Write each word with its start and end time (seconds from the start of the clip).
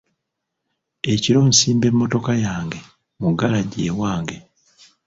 Ekiro 1.11 1.39
nsimba 1.49 1.85
emmotoka 1.91 2.31
yange 2.45 2.79
mu 3.21 3.29
galagi 3.39 3.79
ewange. 3.89 4.37